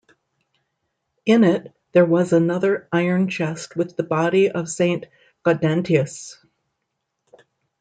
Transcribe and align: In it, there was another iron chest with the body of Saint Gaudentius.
In 1.27 1.43
it, 1.43 1.75
there 1.91 2.05
was 2.07 2.33
another 2.33 2.87
iron 2.91 3.29
chest 3.29 3.75
with 3.75 3.95
the 3.95 4.01
body 4.01 4.49
of 4.49 4.67
Saint 4.67 5.05
Gaudentius. 5.45 6.43